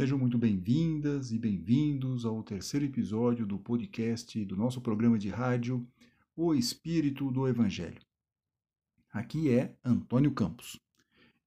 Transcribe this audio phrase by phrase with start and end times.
[0.00, 5.86] Sejam muito bem-vindas e bem-vindos ao terceiro episódio do podcast do nosso programa de rádio
[6.34, 8.00] O Espírito do Evangelho.
[9.12, 10.80] Aqui é Antônio Campos.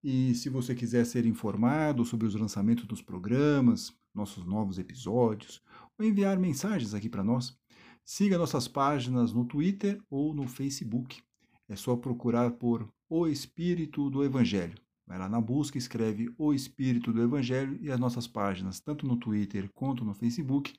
[0.04, 5.60] E se você quiser ser informado sobre os lançamentos dos programas, nossos novos episódios,
[5.98, 7.58] ou enviar mensagens aqui para nós,
[8.06, 11.24] siga nossas páginas no Twitter ou no Facebook.
[11.68, 14.83] É só procurar por O Espírito do Evangelho.
[15.06, 19.18] Vai lá na busca, escreve O Espírito do Evangelho e as nossas páginas, tanto no
[19.18, 20.74] Twitter quanto no Facebook,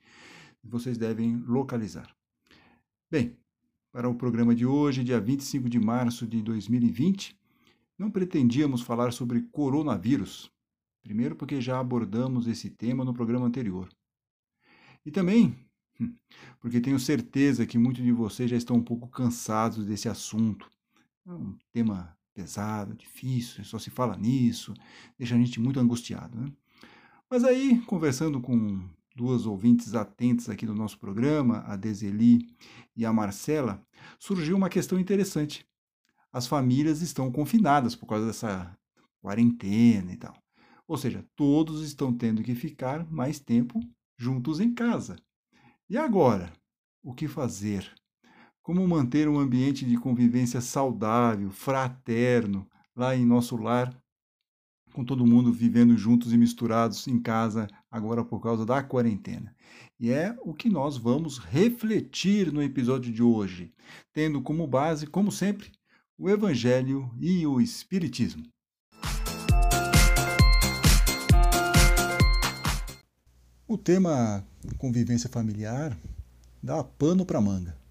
[0.62, 2.14] vocês devem localizar.
[3.10, 3.36] Bem,
[3.92, 7.38] para o programa de hoje, dia 25 de março de 2020,
[7.98, 10.50] não pretendíamos falar sobre coronavírus.
[11.02, 13.88] Primeiro, porque já abordamos esse tema no programa anterior.
[15.04, 15.54] E também
[16.00, 16.14] hum,
[16.58, 20.68] porque tenho certeza que muitos de vocês já estão um pouco cansados desse assunto.
[21.26, 24.74] É um tema pesado, difícil, só se fala nisso,
[25.16, 26.38] deixa a gente muito angustiado.
[26.38, 26.52] Né?
[27.30, 28.82] Mas aí, conversando com
[29.14, 32.54] duas ouvintes atentas aqui do nosso programa, a Deseli
[32.96, 33.80] e a Marcela,
[34.18, 35.66] surgiu uma questão interessante.
[36.32, 38.76] As famílias estão confinadas por causa dessa
[39.20, 40.34] quarentena e tal.
[40.86, 43.80] Ou seja, todos estão tendo que ficar mais tempo
[44.18, 45.16] juntos em casa.
[45.88, 46.52] E agora?
[47.02, 47.90] O que fazer?
[48.64, 53.94] Como manter um ambiente de convivência saudável, fraterno, lá em nosso lar,
[54.90, 59.54] com todo mundo vivendo juntos e misturados em casa, agora por causa da quarentena.
[60.00, 63.70] E é o que nós vamos refletir no episódio de hoje,
[64.14, 65.70] tendo como base, como sempre,
[66.16, 68.44] o Evangelho e o Espiritismo.
[73.68, 74.42] O tema
[74.78, 75.94] convivência familiar
[76.62, 77.83] dá pano para manga.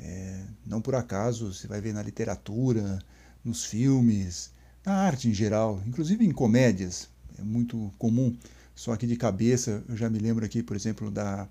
[0.00, 2.98] É, não por acaso você vai ver na literatura,
[3.44, 4.50] nos filmes,
[4.84, 8.36] na arte em geral, inclusive em comédias, é muito comum.
[8.74, 11.46] Só aqui de cabeça, eu já me lembro aqui, por exemplo, da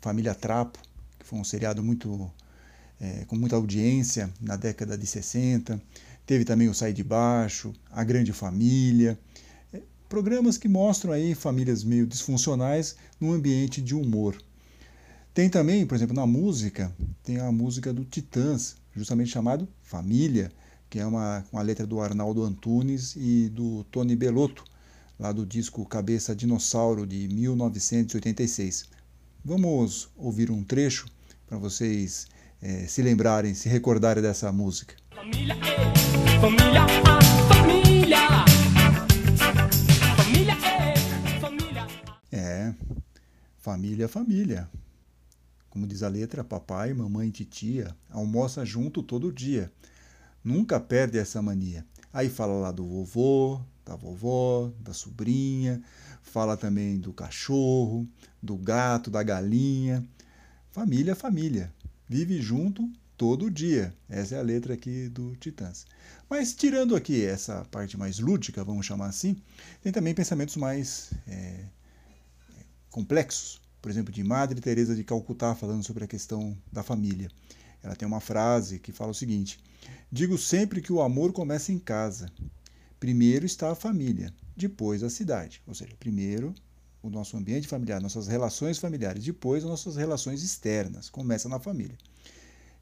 [0.00, 0.78] Família Trapo,
[1.18, 2.30] que foi um seriado muito
[2.98, 5.80] é, com muita audiência na década de 60.
[6.24, 9.18] Teve também o Sai de Baixo, A Grande Família.
[9.72, 14.36] É, programas que mostram aí famílias meio disfuncionais num ambiente de humor.
[15.32, 16.92] Tem também, por exemplo, na música,
[17.22, 20.50] tem a música do Titãs, justamente chamado Família,
[20.88, 24.64] que é uma, uma letra do Arnaldo Antunes e do Tony Belotto,
[25.16, 28.88] lá do disco Cabeça Dinossauro de 1986.
[29.44, 31.06] Vamos ouvir um trecho
[31.46, 32.26] para vocês
[32.60, 34.96] é, se lembrarem, se recordarem dessa música.
[35.14, 35.54] Família,
[36.40, 36.86] família,
[37.48, 38.18] família.
[40.16, 40.56] Família,
[41.40, 41.86] família.
[42.32, 42.74] É,
[43.60, 44.79] família, família.
[45.70, 49.72] Como diz a letra, papai, mamãe e titia almoça junto todo dia.
[50.42, 51.86] Nunca perde essa mania.
[52.12, 55.80] Aí fala lá do vovô, da vovó, da sobrinha,
[56.22, 58.06] fala também do cachorro,
[58.42, 60.04] do gato, da galinha.
[60.72, 61.72] Família, família.
[62.08, 63.94] Vive junto todo dia.
[64.08, 65.86] Essa é a letra aqui do Titãs.
[66.28, 69.36] Mas tirando aqui essa parte mais lúdica, vamos chamar assim,
[69.82, 71.64] tem também pensamentos mais é,
[72.90, 77.30] complexos por exemplo, de Madre Teresa de Calcutá falando sobre a questão da família.
[77.82, 79.58] Ela tem uma frase que fala o seguinte:
[80.10, 82.30] Digo sempre que o amor começa em casa.
[82.98, 85.62] Primeiro está a família, depois a cidade.
[85.66, 86.54] Ou seja, primeiro
[87.02, 91.08] o nosso ambiente familiar, nossas relações familiares, depois as nossas relações externas.
[91.08, 91.96] Começa na família.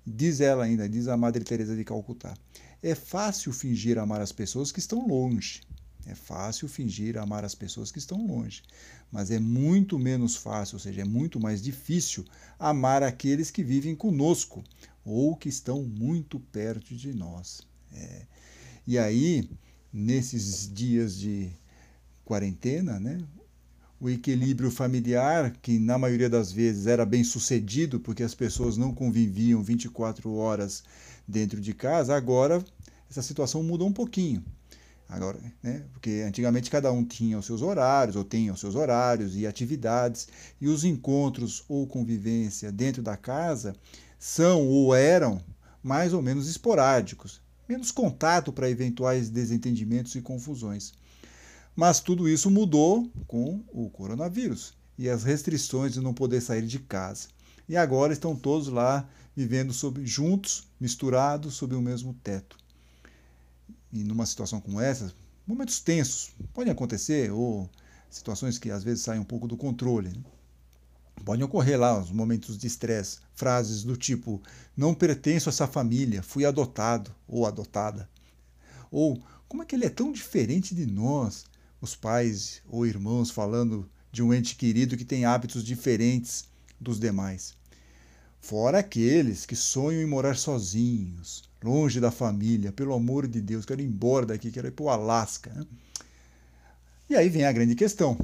[0.04, 2.34] Diz ela ainda, diz a Madre Teresa de Calcutá:
[2.82, 5.60] É fácil fingir amar as pessoas que estão longe.
[6.06, 8.62] É fácil fingir amar as pessoas que estão longe,
[9.12, 12.24] mas é muito menos fácil, ou seja, é muito mais difícil
[12.58, 14.64] amar aqueles que vivem conosco
[15.04, 17.62] ou que estão muito perto de nós.
[17.92, 18.22] É.
[18.86, 19.50] E aí,
[19.92, 21.50] nesses dias de
[22.24, 23.18] quarentena, né,
[24.00, 28.94] o equilíbrio familiar, que na maioria das vezes era bem sucedido, porque as pessoas não
[28.94, 30.84] conviviam 24 horas
[31.26, 32.64] dentro de casa, agora
[33.10, 34.44] essa situação muda um pouquinho.
[35.08, 35.86] Agora, né?
[35.94, 40.28] Porque antigamente cada um tinha os seus horários, ou tem os seus horários e atividades,
[40.60, 43.74] e os encontros ou convivência dentro da casa
[44.18, 45.42] são ou eram
[45.82, 50.92] mais ou menos esporádicos, menos contato para eventuais desentendimentos e confusões.
[51.74, 56.80] Mas tudo isso mudou com o coronavírus e as restrições de não poder sair de
[56.80, 57.28] casa.
[57.66, 62.58] E agora estão todos lá vivendo sob, juntos, misturados sob o mesmo teto
[63.92, 65.12] e numa situação como essa,
[65.46, 67.68] momentos tensos podem acontecer, ou
[68.10, 70.08] situações que às vezes saem um pouco do controle.
[70.10, 70.22] Né?
[71.24, 74.42] Podem ocorrer lá os momentos de estresse, frases do tipo:
[74.76, 78.08] não pertenço a essa família, fui adotado ou adotada.
[78.90, 81.44] Ou como é que ele é tão diferente de nós?
[81.80, 86.44] Os pais ou irmãos falando de um ente querido que tem hábitos diferentes
[86.80, 87.56] dos demais.
[88.40, 93.80] Fora aqueles que sonham em morar sozinhos, longe da família, pelo amor de Deus, quero
[93.80, 95.52] ir embora daqui, quero ir para o Alasca.
[95.52, 95.66] Né?
[97.10, 98.16] E aí vem a grande questão.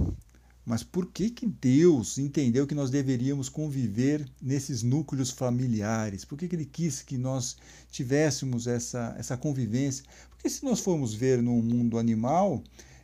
[0.67, 6.25] Mas por que, que Deus entendeu que nós deveríamos conviver nesses núcleos familiares?
[6.25, 7.57] Por que, que Ele quis que nós
[7.91, 10.05] tivéssemos essa, essa convivência?
[10.31, 12.63] Porque se nós formos ver no mundo animal,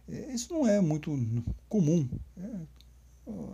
[0.08, 1.12] é, isso não é muito
[1.68, 2.08] comum.
[2.38, 2.50] É,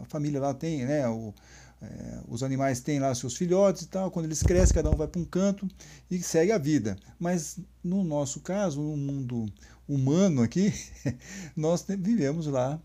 [0.00, 1.08] a família lá tem, né?
[1.08, 1.34] O,
[1.82, 5.06] é, os animais têm lá seus filhotes e tal, quando eles crescem, cada um vai
[5.06, 5.69] para um canto
[6.11, 6.96] e segue a vida.
[7.19, 9.46] Mas no nosso caso, no mundo
[9.87, 10.73] humano aqui,
[11.55, 12.81] nós vivemos lá,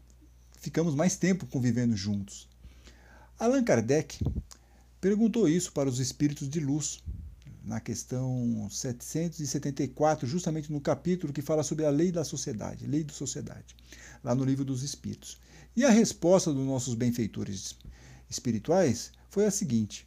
[0.59, 2.49] ficamos mais tempo convivendo juntos.
[3.39, 4.19] Allan Kardec
[4.99, 7.01] perguntou isso para os espíritos de luz,
[7.63, 13.13] na questão 774, justamente no capítulo que fala sobre a lei da sociedade, lei da
[13.13, 13.75] sociedade,
[14.23, 15.39] lá no livro dos espíritos.
[15.75, 17.75] E a resposta dos nossos benfeitores
[18.31, 20.05] espirituais foi a seguinte: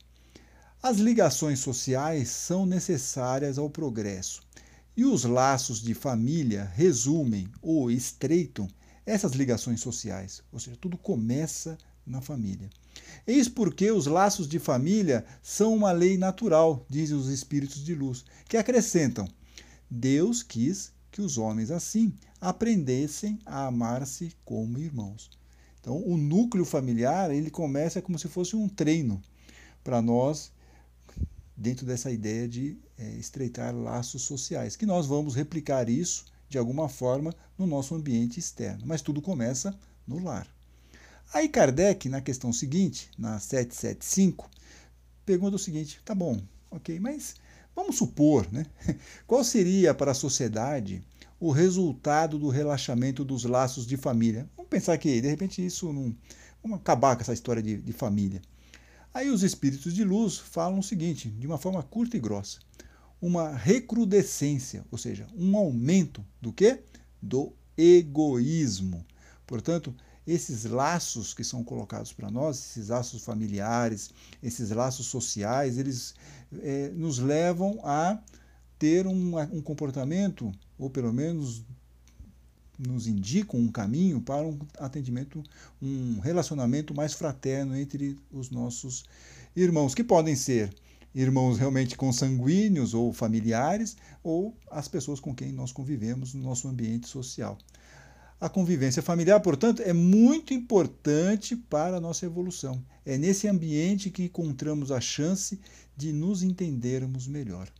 [0.83, 4.43] as ligações sociais são necessárias ao progresso
[4.97, 8.69] e os laços de família resumem ou estreitam
[9.07, 11.77] essas ligações sociais, ou seja, tudo começa
[12.07, 12.71] na família.
[13.27, 18.25] Eis porque os laços de família são uma lei natural, dizem os espíritos de luz,
[18.49, 19.29] que acrescentam:
[19.91, 25.31] Deus quis que os homens assim aprendessem a amar-se como irmãos.
[25.85, 29.21] Então, o núcleo familiar, ele começa como se fosse um treino
[29.85, 30.51] para nós,
[31.55, 36.89] dentro dessa ideia de é, estreitar laços sociais, que nós vamos replicar isso de alguma
[36.89, 38.83] forma no nosso ambiente externo.
[38.87, 39.79] Mas tudo começa
[40.09, 40.49] no lar.
[41.35, 44.49] Aí Kardec, na questão seguinte, na 775,
[45.27, 46.41] pergunta o seguinte: tá bom,
[46.71, 47.35] ok, mas
[47.77, 48.65] vamos supor, né?
[49.27, 51.05] Qual seria para a sociedade
[51.45, 54.49] o resultado do relaxamento dos laços de família?
[54.71, 56.17] pensar que, de repente, isso não.
[56.63, 58.41] Vamos acabar com essa história de, de família.
[59.13, 62.61] Aí os espíritos de luz falam o seguinte, de uma forma curta e grossa:
[63.21, 66.81] uma recrudescência, ou seja, um aumento do que?
[67.21, 69.05] Do egoísmo.
[69.47, 69.95] Portanto,
[70.27, 74.11] esses laços que são colocados para nós, esses laços familiares,
[74.43, 76.15] esses laços sociais, eles
[76.63, 78.19] é, nos levam a
[78.85, 81.65] ter um, um comportamento, ou pelo menos
[82.79, 85.43] nos indicam um caminho para um atendimento,
[85.81, 89.07] um relacionamento mais fraterno entre os nossos
[89.57, 90.71] irmãos, que podem ser
[91.15, 97.09] irmãos realmente consanguíneos ou familiares, ou as pessoas com quem nós convivemos no nosso ambiente
[97.09, 97.57] social.
[98.39, 102.85] A convivência familiar, portanto, é muito importante para a nossa evolução.
[103.07, 105.59] É nesse ambiente que encontramos a chance
[105.97, 107.73] de nos entendermos melhor.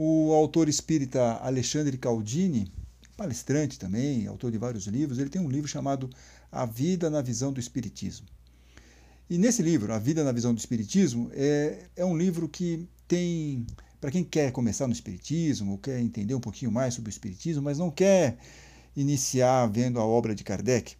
[0.00, 2.72] O autor espírita Alexandre Caldini,
[3.16, 6.08] palestrante também, autor de vários livros, ele tem um livro chamado
[6.52, 8.24] A Vida na Visão do Espiritismo.
[9.28, 13.66] E nesse livro, A Vida na Visão do Espiritismo, é, é um livro que tem,
[14.00, 17.64] para quem quer começar no Espiritismo, ou quer entender um pouquinho mais sobre o Espiritismo,
[17.64, 18.38] mas não quer
[18.94, 20.96] iniciar vendo a obra de Kardec,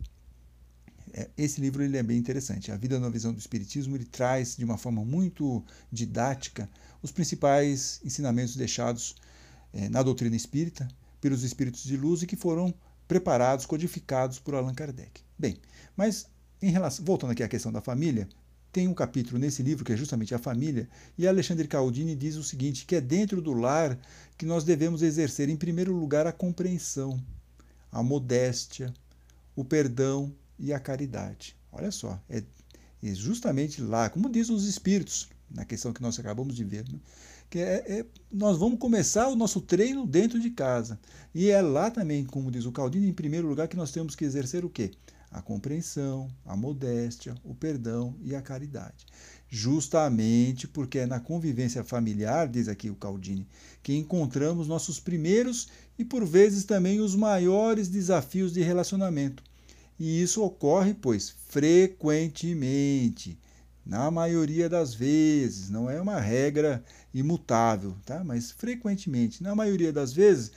[1.36, 2.70] esse livro ele é bem interessante.
[2.70, 6.68] A Vida na Visão do Espiritismo ele traz de uma forma muito didática
[7.02, 9.14] os principais ensinamentos deixados
[9.72, 10.87] é, na doutrina espírita
[11.20, 12.72] pelos espíritos de luz e que foram
[13.06, 15.22] preparados, codificados por Allan Kardec.
[15.38, 15.56] Bem,
[15.96, 16.26] mas
[16.60, 18.28] em relação, voltando aqui à questão da família,
[18.70, 22.44] tem um capítulo nesse livro que é justamente a família, e Alexandre Caldini diz o
[22.44, 23.98] seguinte, que é dentro do lar
[24.37, 27.18] que nós devemos exercer em primeiro lugar a compreensão,
[27.90, 28.92] a modéstia,
[29.56, 31.56] o perdão e a caridade.
[31.70, 32.42] Olha só, é,
[33.02, 36.98] é justamente lá, como diz os espíritos, na questão que nós acabamos de ver, né?
[37.50, 40.98] que é, é, nós vamos começar o nosso treino dentro de casa.
[41.34, 44.24] E é lá também, como diz o Caldino, em primeiro lugar, que nós temos que
[44.24, 44.90] exercer o quê?
[45.30, 49.06] A compreensão, a modéstia, o perdão e a caridade.
[49.48, 53.46] Justamente porque é na convivência familiar, diz aqui o Caldini,
[53.82, 59.42] que encontramos nossos primeiros e por vezes também os maiores desafios de relacionamento.
[59.99, 63.38] E isso ocorre, pois, frequentemente
[63.88, 68.23] na maioria das vezes, não é uma regra imutável, tá?
[68.23, 70.52] mas frequentemente, na maioria das vezes,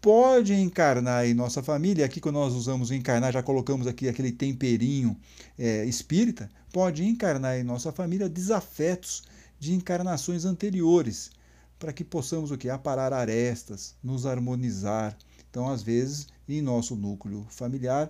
[0.00, 5.14] pode encarnar em nossa família, aqui quando nós usamos encarnar, já colocamos aqui aquele temperinho
[5.58, 9.24] é, espírita, pode encarnar em nossa família desafetos
[9.58, 11.30] de encarnações anteriores,
[11.78, 12.70] para que possamos o que?
[12.70, 15.16] Aparar arestas, nos harmonizar.
[15.50, 18.08] Então, às vezes, em nosso núcleo familiar,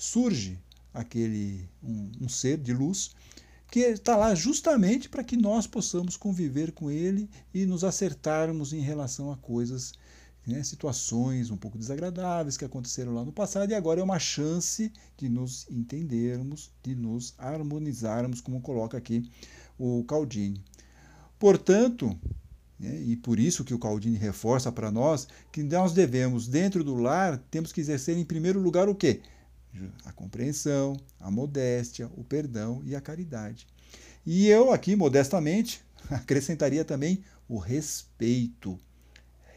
[0.00, 0.58] surge
[0.94, 3.10] aquele um, um ser de luz
[3.70, 8.80] que está lá justamente para que nós possamos conviver com ele e nos acertarmos em
[8.80, 9.92] relação a coisas
[10.46, 14.90] né, situações um pouco desagradáveis que aconteceram lá no passado e agora é uma chance
[15.18, 19.30] de nos entendermos, de nos harmonizarmos, como coloca aqui
[19.78, 20.64] o Caldini.
[21.38, 22.18] Portanto,
[22.78, 26.94] né, e por isso que o Caldini reforça para nós que nós devemos, dentro do
[26.94, 29.20] lar, temos que exercer em primeiro lugar o quê?
[30.04, 33.66] A compreensão, a modéstia, o perdão e a caridade.
[34.26, 38.78] E eu aqui, modestamente, acrescentaria também o respeito.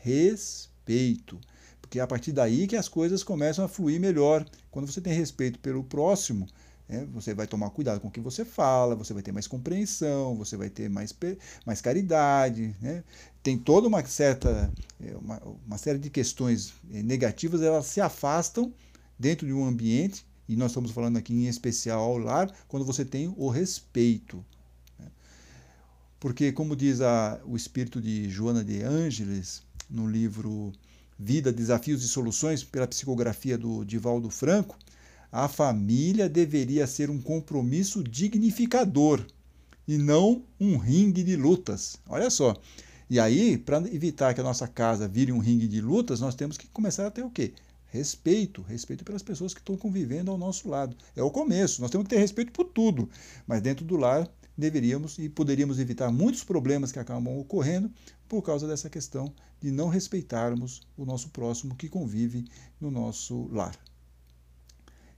[0.02, 1.40] Respeito.
[1.82, 4.46] Porque é a partir daí que as coisas começam a fluir melhor.
[4.72, 6.48] Quando você tem respeito pelo próximo,
[6.90, 10.36] é, você vai tomar cuidado com o que você fala, você vai ter mais compreensão,
[10.36, 11.16] você vai ter mais,
[11.66, 12.76] mais caridade.
[12.82, 13.04] Né?
[13.42, 14.72] Tem toda uma certa
[15.04, 18.74] é, uma, uma série de questões é, negativas, elas se afastam
[19.18, 23.06] dentro de um ambiente, e nós estamos falando aqui em especial ao lar, quando você
[23.06, 24.44] tem o respeito.
[25.00, 25.08] Né?
[26.20, 30.72] Porque, como diz a, o espírito de Joana de Ângeles, no livro
[31.18, 34.78] Vida, Desafios e Soluções, pela psicografia do Divaldo Franco,
[35.32, 39.26] a família deveria ser um compromisso dignificador
[39.88, 41.98] e não um ringue de lutas.
[42.08, 42.56] Olha só.
[43.10, 46.58] E aí, para evitar que a nossa casa vire um ringue de lutas, nós temos
[46.58, 47.54] que começar a ter o quê?
[47.94, 50.98] Respeito, respeito pelas pessoas que estão convivendo ao nosso lado.
[51.16, 53.08] É o começo, nós temos que ter respeito por tudo,
[53.46, 57.92] mas dentro do lar deveríamos e poderíamos evitar muitos problemas que acabam ocorrendo
[58.28, 59.32] por causa dessa questão
[59.62, 62.46] de não respeitarmos o nosso próximo que convive
[62.82, 63.78] no nosso lar.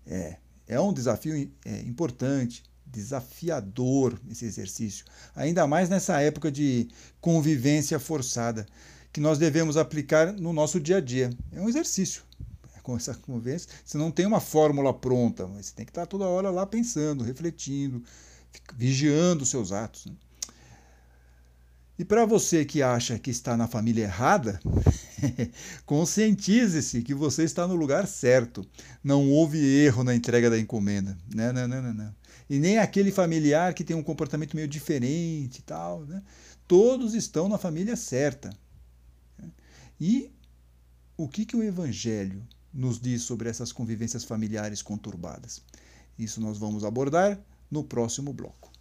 [0.06, 0.36] É,
[0.68, 6.90] é um desafio é, importante, desafiador esse exercício, ainda mais nessa época de
[7.22, 8.66] convivência forçada,
[9.14, 11.30] que nós devemos aplicar no nosso dia a dia.
[11.54, 12.25] É um exercício.
[12.86, 16.28] Com essa convivência, você não tem uma fórmula pronta, mas você tem que estar toda
[16.28, 18.04] hora lá pensando, refletindo,
[18.76, 20.06] vigiando os seus atos.
[20.06, 20.14] Né?
[21.98, 24.60] E para você que acha que está na família errada,
[25.84, 28.64] conscientize-se que você está no lugar certo.
[29.04, 31.18] Não houve erro na entrega da encomenda.
[31.34, 32.16] Não, não, não, não, não.
[32.48, 36.06] E nem aquele familiar que tem um comportamento meio diferente e tal.
[36.06, 36.22] Né?
[36.68, 38.56] Todos estão na família certa.
[40.00, 40.32] E
[41.18, 45.64] o que, que o Evangelho nos diz sobre essas convivências familiares conturbadas?
[46.20, 48.76] Isso nós vamos abordar no próximo bloco.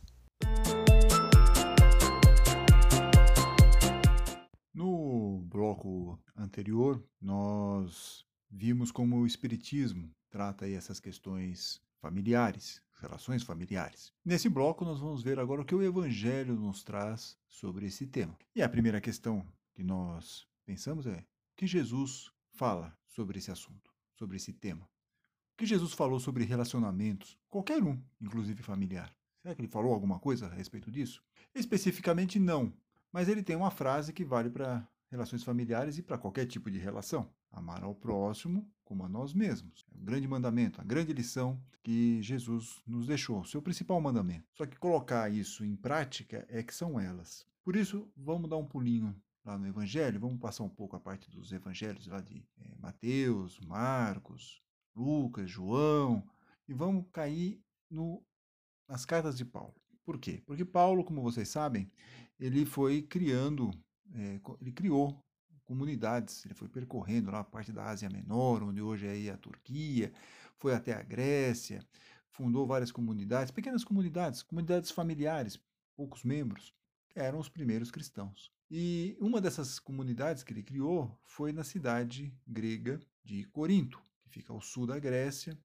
[5.54, 14.12] bloco anterior, nós vimos como o Espiritismo trata essas questões familiares, relações familiares.
[14.24, 18.36] Nesse bloco, nós vamos ver agora o que o Evangelho nos traz sobre esse tema.
[18.54, 21.24] E a primeira questão que nós pensamos é:
[21.56, 24.88] que Jesus fala sobre esse assunto, sobre esse tema?
[25.52, 29.14] O que Jesus falou sobre relacionamentos, qualquer um, inclusive familiar?
[29.42, 31.22] Será que ele falou alguma coisa a respeito disso?
[31.54, 32.72] Especificamente, não.
[33.12, 36.78] Mas ele tem uma frase que vale para relações familiares e para qualquer tipo de
[36.78, 37.30] relação.
[37.52, 39.86] Amar ao próximo como a nós mesmos.
[39.92, 44.48] É o grande mandamento, a grande lição que Jesus nos deixou, seu principal mandamento.
[44.54, 47.46] Só que colocar isso em prática é que são elas.
[47.62, 51.30] Por isso, vamos dar um pulinho lá no Evangelho, vamos passar um pouco a parte
[51.30, 54.62] dos Evangelhos lá de é, Mateus, Marcos,
[54.94, 56.26] Lucas, João,
[56.66, 57.60] e vamos cair
[57.90, 58.22] no,
[58.88, 59.74] nas cartas de Paulo.
[60.04, 60.42] Por quê?
[60.46, 61.90] Porque Paulo, como vocês sabem,
[62.38, 63.70] ele foi criando
[64.12, 65.18] é, ele criou
[65.64, 70.12] comunidades, ele foi percorrendo lá a parte da Ásia Menor, onde hoje é a Turquia,
[70.56, 71.84] foi até a Grécia,
[72.30, 75.58] fundou várias comunidades, pequenas comunidades, comunidades familiares,
[75.96, 76.74] poucos membros,
[77.14, 78.53] eram os primeiros cristãos.
[78.70, 84.52] E uma dessas comunidades que ele criou foi na cidade grega de Corinto, que fica
[84.52, 85.58] ao sul da Grécia,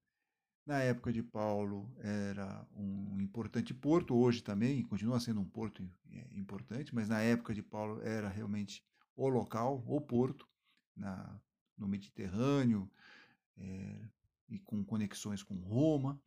[0.66, 6.28] na época de Paulo era um importante porto, hoje também continua sendo um porto é,
[6.32, 8.84] importante, mas na época de Paulo era realmente
[9.16, 10.46] o local, o porto,
[10.94, 11.40] na,
[11.76, 12.90] no Mediterrâneo,
[13.56, 14.00] é,
[14.48, 16.20] e com conexões com Roma.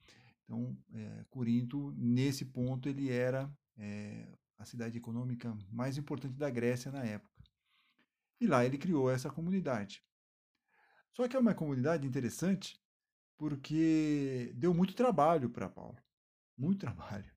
[0.43, 4.27] Então, é, Corinto, nesse ponto, ele era é,
[4.63, 7.43] a cidade econômica mais importante da Grécia na época.
[8.39, 10.03] E lá ele criou essa comunidade.
[11.11, 12.81] Só que é uma comunidade interessante
[13.37, 15.97] porque deu muito trabalho para Paulo.
[16.57, 17.31] Muito trabalho.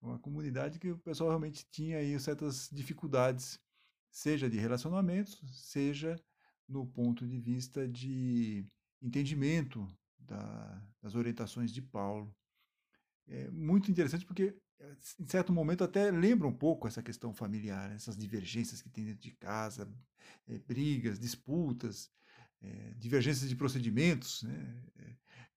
[0.00, 3.60] Uma comunidade que o pessoal realmente tinha aí certas dificuldades,
[4.10, 5.38] seja de relacionamentos,
[5.70, 6.16] seja
[6.66, 8.66] no ponto de vista de
[9.02, 9.86] entendimento
[10.18, 12.34] da, das orientações de Paulo.
[13.26, 14.56] É muito interessante porque,
[15.18, 19.22] em certo momento, até lembra um pouco essa questão familiar, essas divergências que tem dentro
[19.22, 19.88] de casa,
[20.48, 22.10] é, brigas, disputas,
[22.62, 24.42] é, divergências de procedimentos.
[24.42, 24.82] Né?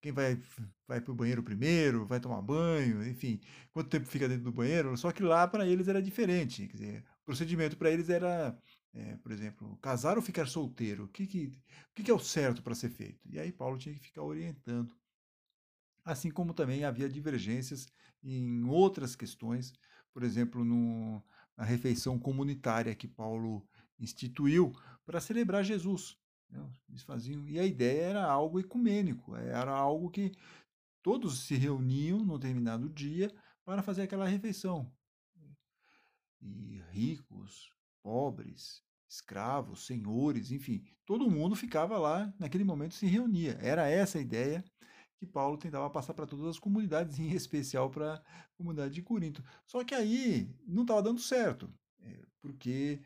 [0.03, 0.37] quem vai,
[0.85, 3.39] vai para o banheiro primeiro, vai tomar banho, enfim,
[3.71, 4.97] quanto tempo fica dentro do banheiro.
[4.97, 6.67] Só que lá para eles era diferente.
[6.67, 8.57] Quer dizer, o procedimento para eles era
[8.93, 11.05] é, por exemplo, casar ou ficar solteiro?
[11.05, 11.57] O que, que,
[11.97, 13.19] o que é o certo para ser feito?
[13.29, 14.93] E aí Paulo tinha que ficar orientando.
[16.03, 17.87] Assim como também havia divergências
[18.21, 19.73] em outras questões,
[20.13, 21.23] por exemplo, no,
[21.55, 23.65] na refeição comunitária que Paulo
[23.99, 24.73] instituiu
[25.05, 26.17] para celebrar Jesus.
[26.49, 26.65] Né?
[26.89, 30.31] Eles faziam, e a ideia era algo ecumênico, era algo que
[31.01, 33.33] todos se reuniam num determinado dia
[33.65, 34.91] para fazer aquela refeição.
[36.41, 43.57] E ricos, pobres, escravos, senhores, enfim, todo mundo ficava lá naquele momento se reunia.
[43.61, 44.63] Era essa a ideia
[45.23, 48.21] que Paulo tentava passar para todas as comunidades, em especial para a
[48.57, 49.43] comunidade de Corinto.
[49.65, 53.01] Só que aí não estava dando certo, é, porque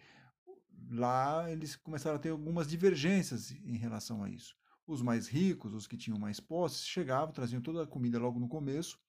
[0.90, 4.56] lá eles começaram a ter algumas divergências em relação a isso.
[4.88, 8.48] Os mais ricos, os que tinham mais posses, chegavam, traziam toda a comida logo no
[8.48, 9.00] começo,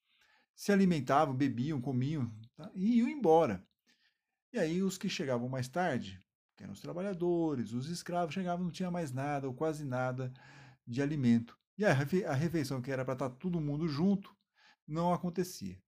[0.54, 2.70] se alimentavam, bebiam, comiam tá?
[2.74, 3.64] e iam embora.
[4.52, 6.20] E aí os que chegavam mais tarde,
[6.56, 10.32] que eram os trabalhadores, os escravos, chegavam não tinha mais nada ou quase nada
[10.86, 11.56] de alimento.
[11.78, 14.36] E a refeição que era para estar tá todo mundo junto
[14.86, 15.80] não acontecia.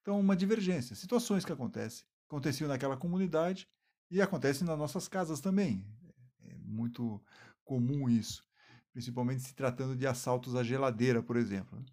[0.00, 3.68] Então, uma divergência, situações que acontecem, aconteciam naquela comunidade
[4.10, 5.86] e acontecem nas nossas casas também.
[6.42, 7.22] É muito
[7.62, 8.42] comum isso,
[8.92, 11.78] principalmente se tratando de assaltos à geladeira, por exemplo.
[11.78, 11.84] Né?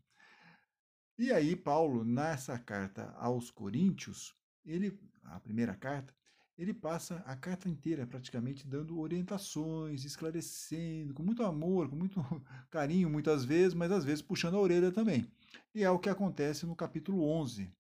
[1.18, 6.16] E aí, Paulo, nessa carta aos Coríntios, ele, a primeira carta,
[6.58, 12.20] ele passa a carta inteira praticamente dando orientações, esclarecendo, com muito amor, com muito
[12.72, 15.30] carinho muitas vezes, mas às vezes puxando a orelha também.
[15.74, 17.72] E é o que acontece no capítulo 11,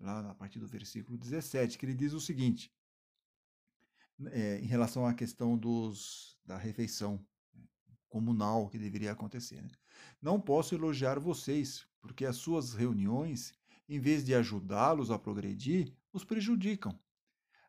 [0.00, 2.72] lá a partir do versículo 17, que ele diz o seguinte:
[4.32, 7.24] é, em relação à questão dos, da refeição
[8.08, 9.62] comunal que deveria acontecer.
[9.62, 9.70] Né?
[10.20, 13.52] Não posso elogiar vocês, porque as suas reuniões,
[13.88, 16.98] em vez de ajudá-los a progredir, os prejudicam.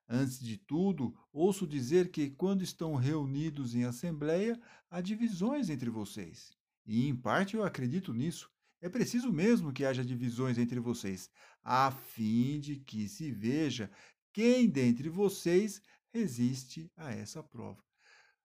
[0.07, 4.59] Antes de tudo, ouço dizer que, quando estão reunidos em assembleia,
[4.89, 6.55] há divisões entre vocês.
[6.85, 8.49] E, em parte, eu acredito nisso.
[8.79, 11.29] É preciso mesmo que haja divisões entre vocês,
[11.63, 13.89] a fim de que se veja
[14.31, 15.81] quem dentre vocês
[16.13, 17.83] resiste a essa prova.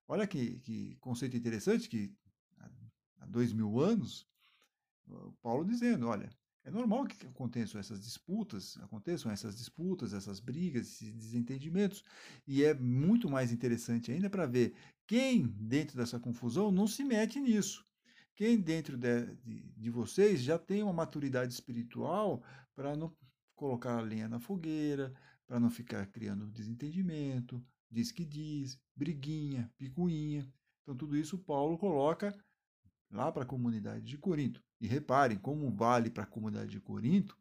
[0.07, 2.11] Olha que, que conceito interessante que
[3.19, 4.27] há dois mil anos,
[5.41, 6.29] Paulo dizendo, olha,
[6.63, 12.03] é normal que aconteçam essas disputas, aconteçam essas disputas, essas brigas, esses desentendimentos,
[12.47, 14.73] e é muito mais interessante ainda para ver
[15.07, 17.85] quem dentro dessa confusão não se mete nisso.
[18.35, 22.43] Quem dentro de, de, de vocês já tem uma maturidade espiritual
[22.75, 23.15] para não
[23.55, 25.13] colocar a lenha na fogueira,
[25.45, 30.51] para não ficar criando desentendimento, diz que diz, briguinha, picuinha.
[30.81, 32.33] Então, tudo isso Paulo coloca
[33.11, 34.63] lá para a comunidade de Corinto.
[34.81, 37.37] E reparem como vale para a comunidade de Corinto,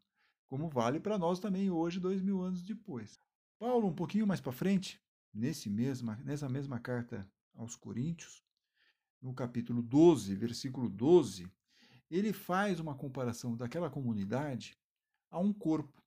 [0.46, 3.18] como vale para nós também hoje, dois mil anos depois.
[3.58, 5.00] Paulo, um pouquinho mais para frente,
[5.32, 8.44] nesse mesma, nessa mesma carta aos Coríntios,
[9.20, 11.50] no capítulo 12, versículo 12,
[12.10, 14.76] ele faz uma comparação daquela comunidade
[15.30, 16.02] a um corpo.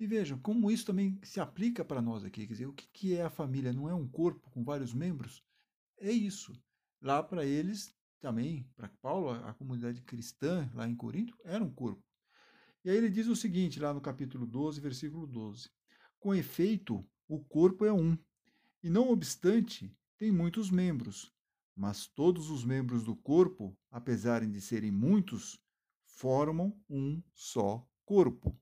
[0.00, 2.46] E vejam como isso também se aplica para nós aqui.
[2.46, 3.72] Quer dizer, o que, é a família?
[3.72, 5.44] Não é um corpo com vários membros?
[5.98, 6.52] É isso.
[7.00, 7.94] Lá para eles
[8.24, 12.02] também, para Paulo, a comunidade cristã lá em Corinto era um corpo.
[12.82, 15.68] E aí ele diz o seguinte, lá no capítulo 12, versículo 12:
[16.18, 18.16] Com efeito, o corpo é um,
[18.82, 21.30] e não obstante, tem muitos membros,
[21.76, 25.60] mas todos os membros do corpo, apesar de serem muitos,
[26.06, 28.58] formam um só corpo.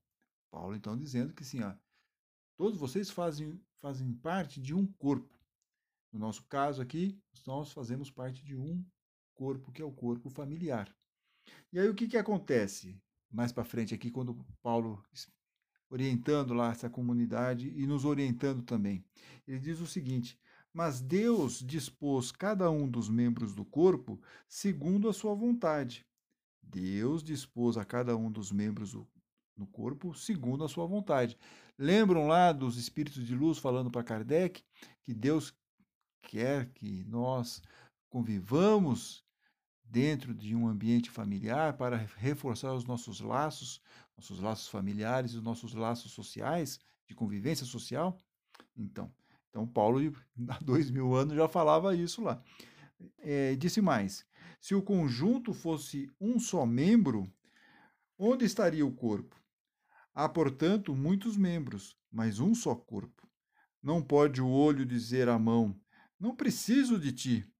[0.51, 1.73] Paulo então dizendo que sim, ó,
[2.57, 5.33] todos vocês fazem, fazem parte de um corpo.
[6.11, 8.85] No nosso caso aqui, nós fazemos parte de um
[9.35, 10.93] corpo, que é o corpo familiar.
[11.71, 12.99] E aí o que, que acontece
[13.33, 15.03] mais para frente aqui, quando Paulo
[15.89, 19.05] orientando lá essa comunidade e nos orientando também.
[19.47, 20.39] Ele diz o seguinte:
[20.73, 26.05] Mas Deus dispôs cada um dos membros do corpo segundo a sua vontade.
[26.61, 29.07] Deus dispôs a cada um dos membros do,
[29.55, 31.37] no corpo segundo a sua vontade.
[31.77, 34.63] Lembram lá dos espíritos de luz falando para Kardec
[35.03, 35.53] que Deus
[36.23, 37.61] quer que nós
[38.13, 39.25] convivamos
[39.83, 43.81] dentro de um ambiente familiar para reforçar os nossos laços,
[44.15, 48.15] nossos laços familiares, os nossos laços sociais, de convivência social?
[48.77, 49.11] Então,
[49.49, 49.99] então Paulo,
[50.47, 52.39] há dois mil anos, já falava isso lá.
[53.17, 54.23] É, disse mais:
[54.61, 57.27] se o conjunto fosse um só membro,
[58.15, 59.35] onde estaria o corpo?
[60.13, 63.27] Há, portanto, muitos membros, mas um só corpo.
[63.81, 65.75] Não pode o olho dizer à mão:
[66.19, 67.52] Não preciso de ti.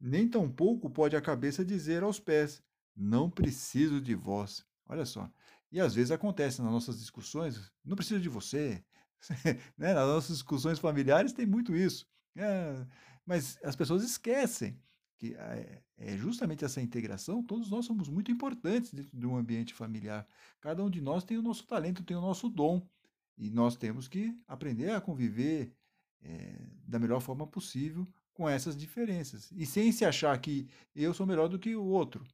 [0.00, 2.62] Nem tampouco pode a cabeça dizer aos pés:
[2.96, 4.64] Não preciso de vós.
[4.88, 5.30] Olha só.
[5.70, 8.82] E às vezes acontece nas nossas discussões: Não preciso de você.
[9.76, 9.92] né?
[9.92, 12.08] Nas nossas discussões familiares tem muito isso.
[12.34, 12.86] É,
[13.26, 14.80] mas as pessoas esquecem
[15.18, 19.74] que é, é justamente essa integração, todos nós somos muito importantes dentro de um ambiente
[19.74, 20.26] familiar.
[20.62, 22.88] Cada um de nós tem o nosso talento, tem o nosso dom.
[23.36, 25.74] E nós temos que aprender a conviver
[26.22, 28.08] é, da melhor forma possível
[28.40, 29.52] com essas diferenças.
[29.52, 32.24] E sem se achar que eu sou melhor do que o outro.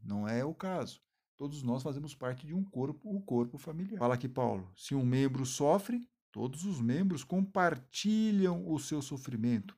[0.00, 1.00] Não é o caso.
[1.36, 3.98] Todos nós fazemos parte de um corpo, o corpo familiar.
[3.98, 9.76] Fala aqui Paulo: se um membro sofre, todos os membros compartilham o seu sofrimento.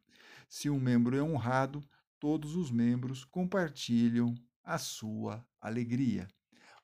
[0.50, 1.82] Se um membro é honrado,
[2.20, 6.28] todos os membros compartilham a sua alegria.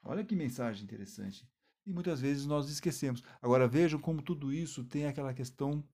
[0.03, 1.47] Olha que mensagem interessante.
[1.87, 3.23] E muitas vezes nós esquecemos.
[3.43, 5.85] Agora vejam como tudo isso tem aquela questão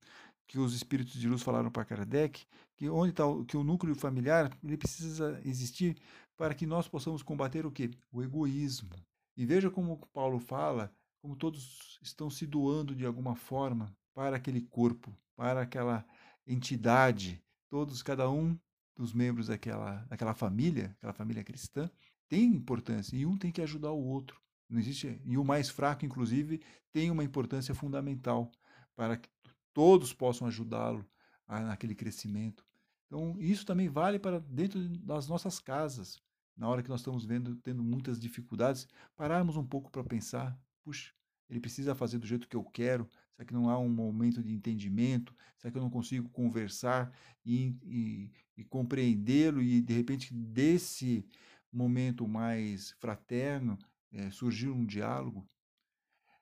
[0.47, 4.57] que os espíritos de luz falaram para Kardec, que onde está que o núcleo familiar
[4.63, 5.97] ele precisa existir
[6.37, 7.91] para que nós possamos combater o quê?
[8.13, 8.91] O egoísmo.
[9.37, 14.61] E veja como Paulo fala, como todos estão se doando de alguma forma para aquele
[14.61, 16.05] corpo, para aquela
[16.47, 18.59] entidade, todos, cada um
[18.95, 21.91] dos membros daquela, daquela família, aquela família cristã,
[22.29, 24.41] tem importância e um tem que ajudar o outro.
[24.69, 26.61] Não existe e o mais fraco, inclusive,
[26.93, 28.51] tem uma importância fundamental
[28.97, 29.29] para que
[29.77, 31.07] todos possam ajudá-lo
[31.47, 32.65] naquele crescimento.
[33.07, 36.19] Então, isso também vale para dentro das nossas casas.
[36.57, 41.13] Na hora que nós estamos vendo, tendo muitas dificuldades, pararmos um pouco para pensar: puxa,
[41.51, 43.07] ele precisa fazer do jeito que eu quero?
[43.35, 45.35] Será que não há um momento de entendimento?
[45.59, 47.13] Será que eu não consigo conversar
[47.45, 51.23] e, e, e compreendê-lo e, de repente, desse
[51.71, 53.79] momento mais fraterno,
[54.11, 55.47] é, surgir um diálogo?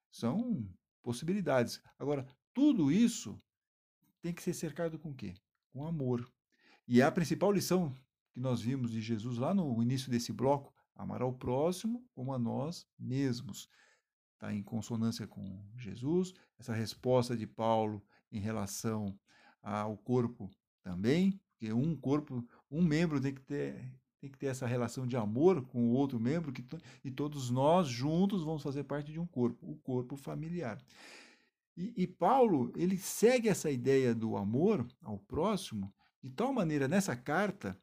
[0.09, 1.83] São possibilidades.
[1.99, 3.39] Agora, tudo isso
[4.23, 5.35] tem que ser cercado com o quê?
[5.73, 6.27] Com amor.
[6.87, 7.95] E é a principal lição
[8.33, 12.39] que nós vimos de Jesus lá no início desse bloco, amar ao próximo como a
[12.39, 13.69] nós mesmos.
[14.35, 16.33] Está em consonância com Jesus.
[16.59, 19.19] Essa resposta de Paulo em relação
[19.63, 20.51] ao corpo
[20.83, 25.19] também, porque um corpo, um membro tem que ter tem que ter essa relação de
[25.19, 26.65] amor com o outro membro que,
[27.05, 30.83] e todos nós juntos vamos fazer parte de um corpo, o corpo familiar.
[31.77, 37.17] E, e, Paulo, ele segue essa ideia do amor ao próximo de tal maneira nessa
[37.17, 37.79] carta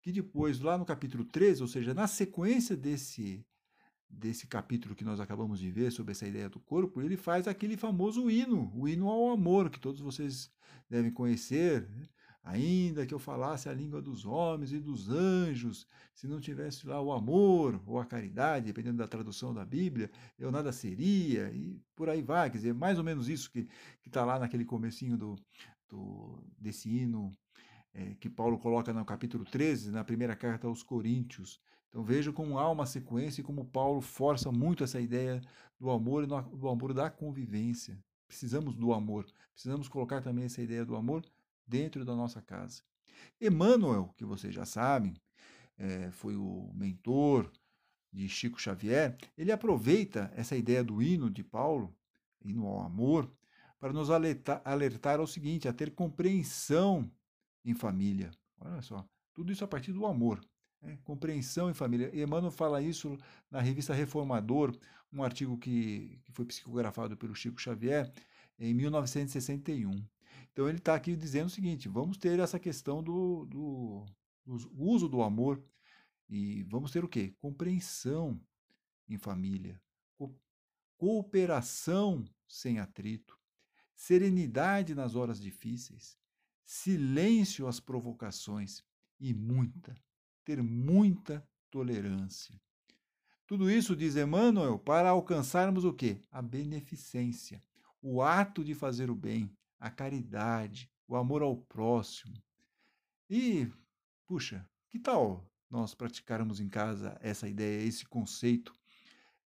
[0.00, 3.44] que depois, lá no capítulo 13, ou seja, na sequência desse,
[4.08, 7.76] desse capítulo que nós acabamos de ver sobre essa ideia do corpo, ele faz aquele
[7.76, 10.50] famoso hino, o hino ao amor, que todos vocês
[10.88, 11.88] devem conhecer.
[12.48, 16.98] Ainda que eu falasse a língua dos homens e dos anjos, se não tivesse lá
[16.98, 22.08] o amor ou a caridade, dependendo da tradução da Bíblia, eu nada seria, e por
[22.08, 22.48] aí vai.
[22.48, 23.68] Quer dizer, mais ou menos isso que
[24.06, 25.36] está lá naquele comecinho do,
[25.90, 27.30] do, desse hino
[27.92, 31.60] é, que Paulo coloca no capítulo 13, na primeira carta aos Coríntios.
[31.90, 35.38] Então veja como há uma sequência e como Paulo força muito essa ideia
[35.78, 38.02] do amor e do amor da convivência.
[38.26, 39.26] Precisamos do amor.
[39.52, 41.22] Precisamos colocar também essa ideia do amor
[41.68, 42.82] dentro da nossa casa.
[43.40, 45.14] Emmanuel, que vocês já sabem,
[45.76, 47.50] é, foi o mentor
[48.12, 51.94] de Chico Xavier, ele aproveita essa ideia do hino de Paulo,
[52.44, 53.30] hino ao amor,
[53.78, 57.10] para nos alertar, alertar ao seguinte, a ter compreensão
[57.64, 58.30] em família.
[58.58, 60.40] Olha só, tudo isso a partir do amor.
[60.80, 60.98] Né?
[61.04, 62.10] Compreensão em família.
[62.12, 63.16] Emmanuel fala isso
[63.50, 64.76] na revista Reformador,
[65.12, 68.12] um artigo que, que foi psicografado pelo Chico Xavier
[68.58, 70.04] em 1961.
[70.58, 74.04] Então ele está aqui dizendo o seguinte: vamos ter essa questão do, do,
[74.44, 75.62] do uso do amor
[76.28, 77.32] e vamos ter o quê?
[77.38, 78.40] Compreensão
[79.08, 79.80] em família,
[80.16, 80.34] co
[80.96, 83.38] cooperação sem atrito,
[83.94, 86.18] serenidade nas horas difíceis,
[86.64, 88.82] silêncio às provocações
[89.20, 89.94] e muita,
[90.44, 92.60] ter muita tolerância.
[93.46, 96.20] Tudo isso, diz Emmanuel, para alcançarmos o quê?
[96.32, 97.62] A beneficência,
[98.02, 102.34] o ato de fazer o bem, a caridade, o amor ao próximo.
[103.30, 103.70] E,
[104.26, 108.72] puxa, que tal nós praticarmos em casa essa ideia, esse conceito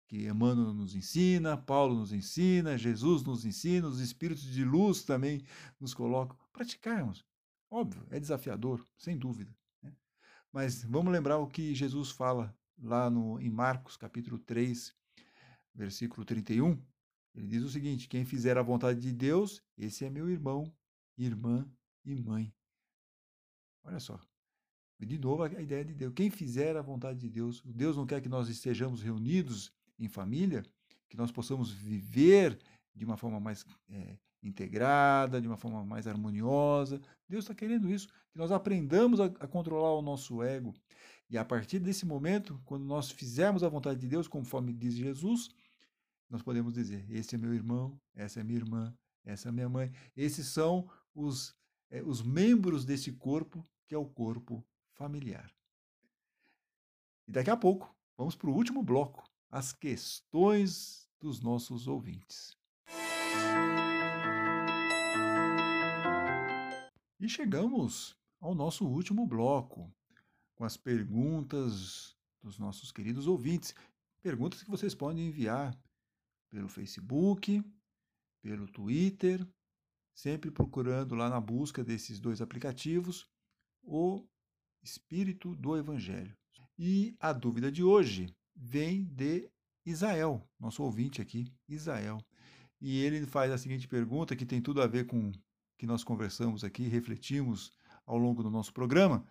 [0.07, 5.43] que Emmanuel nos ensina, Paulo nos ensina, Jesus nos ensina, os espíritos de luz também
[5.79, 6.37] nos colocam.
[6.51, 7.25] Praticarmos.
[7.69, 9.51] Óbvio, é desafiador, sem dúvida.
[9.81, 9.91] Né?
[10.51, 14.95] Mas vamos lembrar o que Jesus fala lá no, em Marcos, capítulo 3,
[15.73, 16.79] versículo 31.
[17.35, 20.71] Ele diz o seguinte: quem fizer a vontade de Deus, esse é meu irmão,
[21.17, 21.67] irmã
[22.05, 22.53] e mãe.
[23.83, 24.19] Olha só.
[24.99, 26.13] De novo, a ideia de Deus.
[26.15, 30.63] Quem fizer a vontade de Deus, Deus não quer que nós estejamos reunidos em família,
[31.09, 32.57] que nós possamos viver
[32.95, 37.01] de uma forma mais é, integrada, de uma forma mais harmoniosa.
[37.27, 40.73] Deus está querendo isso, que nós aprendamos a, a, controlar o nosso ego.
[41.29, 45.49] E a partir desse momento, quando nós fizermos a vontade de Deus, conforme diz Jesus,
[46.33, 49.93] nós podemos dizer: esse é meu irmão, essa é minha irmã, essa é minha mãe.
[50.17, 51.55] Esses são os
[51.91, 55.53] é, os membros desse corpo, que é o corpo familiar.
[57.27, 62.57] E daqui a pouco, vamos para o último bloco, as questões dos nossos ouvintes.
[67.19, 69.93] E chegamos ao nosso último bloco,
[70.55, 73.75] com as perguntas dos nossos queridos ouvintes.
[74.19, 75.77] Perguntas que vocês podem enviar
[76.53, 77.63] pelo Facebook,
[78.41, 79.45] pelo Twitter,
[80.13, 83.27] sempre procurando lá na busca desses dois aplicativos
[83.81, 84.23] o
[84.83, 86.37] Espírito do Evangelho.
[86.77, 89.49] E a dúvida de hoje vem de
[89.83, 92.19] Isael, nosso ouvinte aqui, Isael.
[92.79, 95.33] E ele faz a seguinte pergunta, que tem tudo a ver com o
[95.77, 97.71] que nós conversamos aqui, refletimos
[98.05, 99.25] ao longo do nosso programa.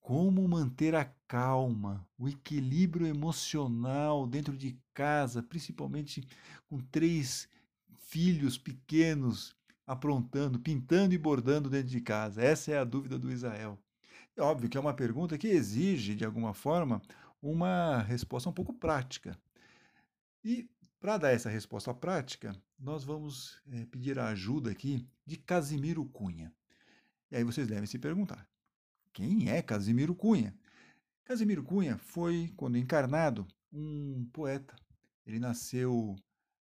[0.00, 6.26] Como manter a calma, o equilíbrio emocional dentro de casa, principalmente
[6.66, 7.48] com três
[7.96, 9.54] filhos pequenos
[9.86, 12.42] aprontando, pintando e bordando dentro de casa?
[12.42, 13.78] Essa é a dúvida do Israel.
[14.36, 17.02] É óbvio que é uma pergunta que exige, de alguma forma,
[17.42, 19.38] uma resposta um pouco prática.
[20.44, 20.68] E
[21.00, 26.52] para dar essa resposta prática, nós vamos é, pedir a ajuda aqui de Casimiro Cunha.
[27.30, 28.48] E aí vocês devem se perguntar:
[29.18, 30.54] quem é Casimiro Cunha?
[31.24, 34.76] Casimiro Cunha foi, quando encarnado, um poeta.
[35.26, 36.14] Ele nasceu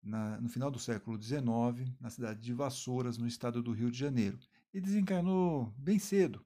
[0.04, 3.98] na, no final do século XIX, na cidade de Vassouras, no estado do Rio de
[3.98, 4.38] Janeiro,
[4.74, 6.46] e desencarnou bem cedo,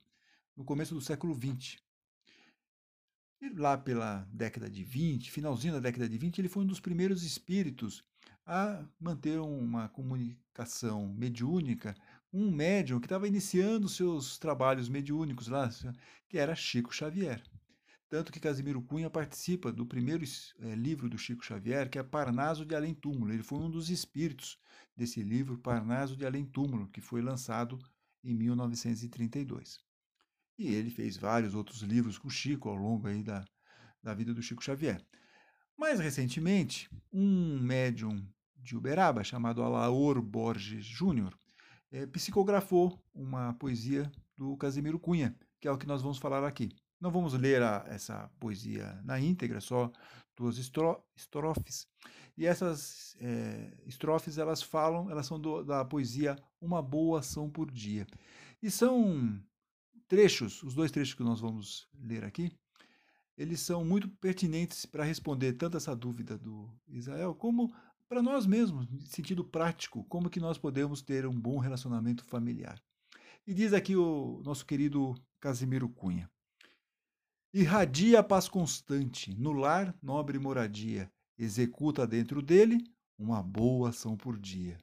[0.56, 1.82] no começo do século XX.
[3.42, 6.80] E lá pela década de 20, finalzinho da década de 20, ele foi um dos
[6.80, 8.04] primeiros espíritos
[8.46, 11.96] a manter uma comunicação mediúnica
[12.36, 15.70] um médium que estava iniciando seus trabalhos mediúnicos lá,
[16.28, 17.42] que era Chico Xavier.
[18.10, 20.26] Tanto que Casimiro Cunha participa do primeiro
[20.60, 23.32] é, livro do Chico Xavier, que é Parnaso de Além Túmulo.
[23.32, 24.60] Ele foi um dos espíritos
[24.98, 27.80] desse livro, Parnaso de Além Túmulo, que foi lançado
[28.22, 29.80] em 1932.
[30.60, 33.46] E ele fez vários outros livros com Chico ao longo aí da,
[34.04, 35.02] da vida do Chico Xavier.
[35.78, 41.38] Mais recentemente, um médium de Uberaba, chamado Alaor Borges Júnior,
[41.96, 46.70] é, psicografou uma poesia do Casimiro Cunha, que é o que nós vamos falar aqui.
[47.00, 49.90] Não vamos ler a, essa poesia na íntegra, só
[50.36, 51.88] duas estro, estrofes.
[52.38, 57.72] E essas é, estrofes elas falam, elas são do, da poesia Uma Boa Ação por
[57.72, 58.06] Dia.
[58.62, 59.42] E são
[60.06, 62.52] trechos, os dois trechos que nós vamos ler aqui,
[63.38, 67.74] eles são muito pertinentes para responder tanto essa dúvida do Israel, como
[68.08, 72.82] para nós mesmos, em sentido prático, como que nós podemos ter um bom relacionamento familiar.
[73.48, 76.30] E diz aqui o nosso querido Casimiro Cunha:
[77.54, 82.84] Irradia a paz constante, no lar nobre moradia, executa dentro dele
[83.18, 84.78] uma boa ação por dia.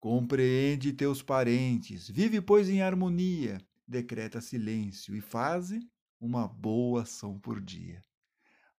[0.00, 5.80] Compreende teus parentes, vive, pois, em harmonia, decreta silêncio e faze
[6.20, 8.02] uma boa ação por dia.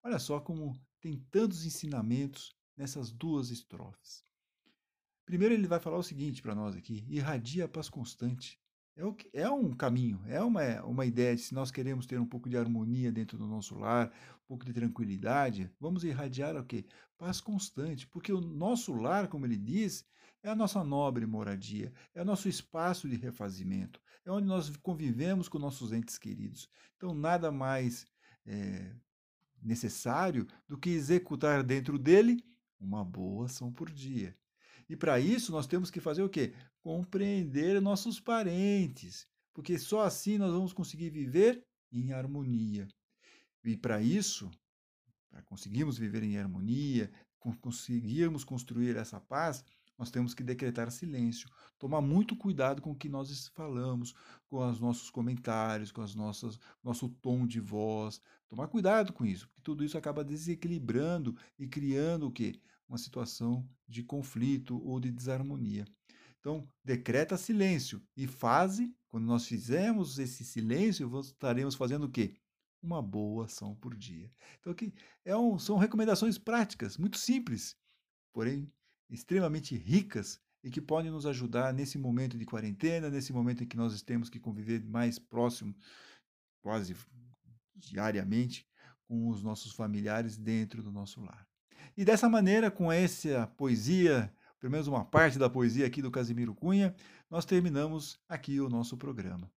[0.02, 4.24] Olha só como tem tantos ensinamentos nessas duas estrofes.
[5.26, 8.58] Primeiro ele vai falar o seguinte para nós aqui: irradia a paz constante.
[8.96, 12.18] É, o que, é um caminho, é uma, uma ideia de se nós queremos ter
[12.18, 14.10] um pouco de harmonia dentro do nosso lar,
[14.42, 16.84] um pouco de tranquilidade, vamos irradiar o quê?
[17.16, 20.04] Paz constante, porque o nosso lar, como ele diz,
[20.42, 25.48] é a nossa nobre moradia, é o nosso espaço de refazimento, é onde nós convivemos
[25.48, 26.68] com nossos entes queridos.
[26.96, 28.04] Então, nada mais
[28.44, 28.96] é,
[29.62, 32.42] necessário do que executar dentro dele
[32.80, 34.36] uma boa ação por dia.
[34.88, 36.54] E para isso nós temos que fazer o quê?
[36.82, 41.62] Compreender nossos parentes, porque só assim nós vamos conseguir viver
[41.92, 42.88] em harmonia.
[43.64, 44.50] E para isso,
[45.30, 47.10] para conseguirmos viver em harmonia,
[47.60, 49.64] conseguirmos construir essa paz,
[49.98, 54.14] nós temos que decretar silêncio, tomar muito cuidado com o que nós falamos,
[54.46, 59.48] com os nossos comentários, com as nossas nosso tom de voz, tomar cuidado com isso,
[59.48, 62.60] porque tudo isso acaba desequilibrando e criando o quê?
[62.88, 65.84] Uma situação de conflito ou de desarmonia.
[66.38, 72.34] Então, decreta silêncio e faze, quando nós fizermos esse silêncio, estaremos fazendo o quê?
[72.80, 74.30] Uma boa ação por dia.
[74.60, 77.76] Então, aqui é um, são recomendações práticas, muito simples,
[78.32, 78.72] porém
[79.10, 83.76] extremamente ricas e que podem nos ajudar nesse momento de quarentena, nesse momento em que
[83.76, 85.74] nós temos que conviver mais próximo,
[86.62, 86.96] quase
[87.74, 88.66] diariamente,
[89.06, 91.46] com os nossos familiares dentro do nosso lar.
[91.96, 96.54] E dessa maneira, com essa poesia, pelo menos uma parte da poesia aqui do Casimiro
[96.54, 96.94] Cunha,
[97.30, 99.50] nós terminamos aqui o nosso programa.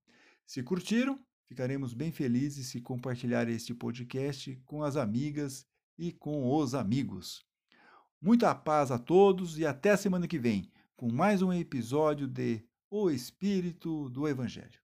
[0.45, 5.65] Se curtiram, ficaremos bem felizes se compartilhar este podcast com as amigas
[5.97, 7.50] e com os amigos.
[8.23, 13.09] Muita paz a todos e até semana que vem com mais um episódio de o
[13.09, 14.80] espírito do Evangelho.